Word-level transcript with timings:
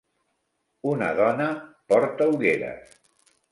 una 0.91 1.09
dona 1.19 1.51
porta 1.93 2.29
ulleres. 2.35 2.99